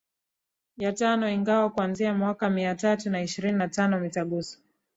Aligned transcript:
ya 0.77 0.93
tano 0.93 1.29
ingawa 1.29 1.69
kuanzia 1.69 2.13
mwaka 2.13 2.49
mia 2.49 2.75
tatu 2.75 3.09
na 3.09 3.21
ishirini 3.21 3.57
na 3.57 3.67
tano 3.67 3.99
mitaguso 3.99 4.59